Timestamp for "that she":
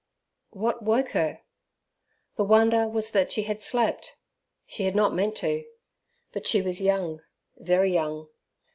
3.11-3.43